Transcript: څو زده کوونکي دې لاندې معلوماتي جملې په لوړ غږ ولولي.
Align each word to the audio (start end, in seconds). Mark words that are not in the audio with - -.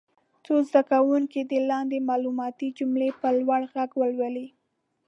څو 0.45 0.53
زده 0.69 0.81
کوونکي 0.91 1.39
دې 1.49 1.59
لاندې 1.71 2.05
معلوماتي 2.09 2.67
جملې 2.77 3.09
په 3.21 3.27
لوړ 3.39 3.61
غږ 3.73 3.89
ولولي. 3.99 4.47